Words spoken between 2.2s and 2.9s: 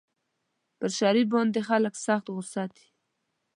په غوسه دي.